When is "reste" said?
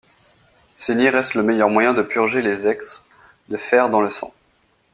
1.11-1.35